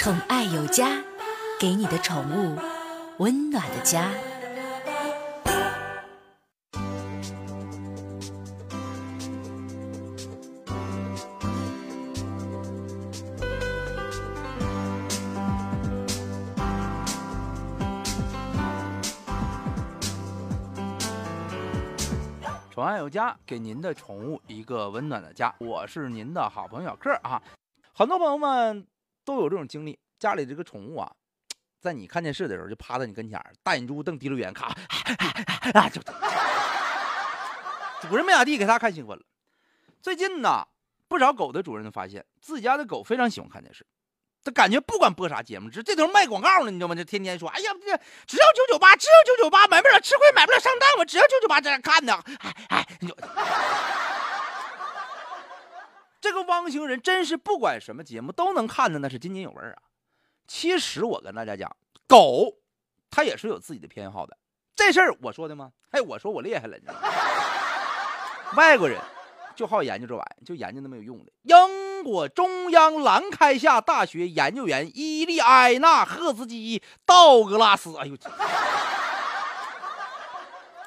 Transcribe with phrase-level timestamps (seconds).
[0.00, 1.04] 宠爱有家，
[1.60, 2.58] 给你的宠物
[3.18, 4.10] 温暖的家。
[22.70, 25.54] 宠爱有家，给您的宠物一个温暖的家。
[25.58, 27.42] 我是您的好朋友小克啊。
[27.92, 28.86] 很多朋友们
[29.24, 31.10] 都有这种经历，家里这个宠物啊，
[31.80, 34.66] 在你看电视的时候就趴在你跟前，大眼珠瞪滴溜圆，咔，
[35.74, 36.00] 啊就，
[38.08, 39.22] 主人没咋地，给他看兴奋了。
[40.02, 40.66] 最近呢，
[41.08, 43.86] 不少狗的主人都发现自己家的狗非常喜欢看电视。
[44.42, 46.94] 他感觉不管播啥节目，这这头卖广告呢，你知道吗？
[46.94, 47.96] 这天天说，哎呀，这
[48.26, 52.18] 只要九九八，只要九九八，买不了吃亏，买不了上当，我只要九九八在看呢。
[52.38, 53.14] 哎哎，你就
[56.42, 59.76] 汪星人真是不管什么节目都能看的，那是津津有味啊。
[60.46, 61.76] 其实我跟大家讲，
[62.06, 62.56] 狗
[63.10, 64.36] 它也是有自己的偏好的，
[64.74, 65.72] 这事儿我说的吗？
[65.90, 67.00] 哎，我说我厉害了，你知道吗？
[68.56, 69.00] 外国人
[69.54, 71.32] 就好研究这玩意儿，就研究那没有用的。
[71.42, 78.16] 英国中央兰开夏大学研究员伊利埃纳赫斯基道格拉斯，哎呦！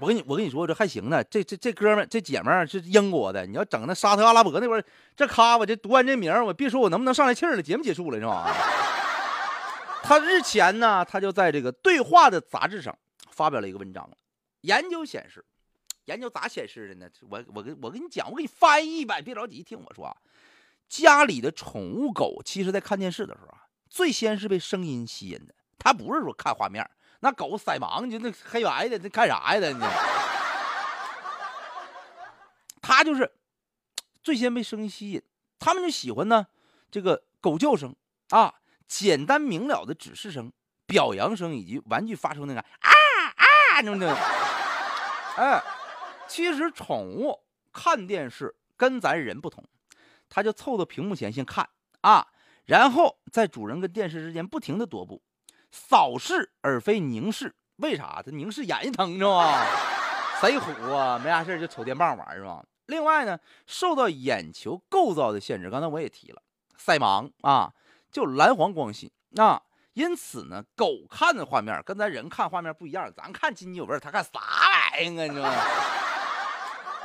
[0.00, 1.22] 我跟你我跟你说，这还行呢。
[1.24, 4.84] 这这这哥们这姐们儿是英国的，你要整那沙特阿拉伯那边，
[5.16, 8.52] 这咔我这读完这名，我别说我能不能上来气儿了，节目结束了是吧？
[10.02, 12.96] 他日前呢，他就在这个《对话》的杂志上
[13.30, 14.10] 发表了一个文章，
[14.62, 15.44] 研究显示，
[16.06, 17.08] 研究咋显示的呢？
[17.30, 20.16] 我我跟我跟你讲，我给你翻译一百，别着急，听我说啊。
[20.86, 26.88] 家里的宠物狗，其实在看电视的时候啊，最先是被声音吸引的，它不是说看画面。
[27.24, 29.58] 那狗色盲，就那黑白的，那看啥呀？
[29.58, 29.82] 的你？
[32.82, 33.32] 它 就是
[34.22, 35.22] 最先被声音吸引，
[35.58, 36.46] 他们就喜欢呢
[36.90, 37.96] 这个狗叫声
[38.28, 40.52] 啊，简单明了的指示声、
[40.84, 42.90] 表扬声以及玩具发出那个啊
[43.36, 44.14] 啊那种。
[45.38, 45.62] 哎，
[46.28, 47.40] 其实宠物
[47.72, 49.64] 看电视跟咱人不同。
[50.28, 51.66] 它就凑到屏幕前先看
[52.02, 52.26] 啊，
[52.66, 55.22] 然后在主人跟电视之间不停的踱步，
[55.74, 57.56] 扫视而非凝视。
[57.78, 58.22] 为啥？
[58.24, 59.66] 他凝视眼睛疼你知道吗？
[60.40, 61.18] 谁虎啊？
[61.18, 62.64] 没啥事就瞅电棒玩是吧？
[62.86, 63.36] 另外呢，
[63.66, 66.40] 受到眼球构造的限制，刚才我也提了，
[66.76, 67.72] 色盲啊，
[68.12, 69.60] 就蓝黄光系啊，
[69.94, 74.30] 因此呢，狗看的画面跟咱人看画面不一样，咱看津津有味，他看啥
[75.00, 75.26] 玩意儿啊？
[75.26, 75.54] 你知道吗？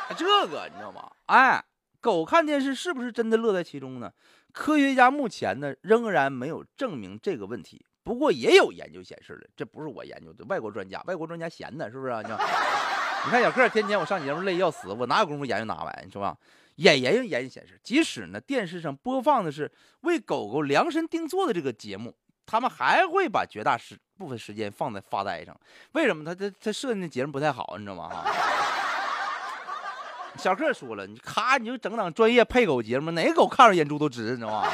[0.15, 1.09] 这个你知道吗？
[1.25, 1.63] 哎。
[2.01, 4.09] 狗看电视是不是真的乐在其中呢？
[4.53, 7.85] 科学家目前呢仍然没有证明这个问题。
[8.09, 12.23] 不过也有研究显示了，这不是我研究的，外国专家，外国专家闲的，是不是啊？
[12.23, 16.35] 你看 小克天天我上节目累要死，我哪有功夫研究那玩意，是吧？
[16.73, 22.11] 也研究研究显示，即使呢电视上播放的是为狗狗量身定做的这个节目，
[22.47, 25.55] 他们还会把绝大时部分时间放在发呆上。
[25.91, 26.25] 为什么？
[26.25, 28.25] 他他他设计的节目不太好，你知道吗？
[30.35, 34.67] 小克说了，你咔你就整档专业配狗节目，哪个狗看着眼珠都直，你知道吗？